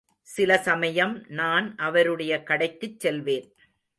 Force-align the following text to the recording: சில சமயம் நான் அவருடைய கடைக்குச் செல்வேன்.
சில 0.21 0.57
சமயம் 0.57 1.25
நான் 1.27 1.75
அவருடைய 1.75 2.43
கடைக்குச் 2.43 2.99
செல்வேன். 2.99 3.55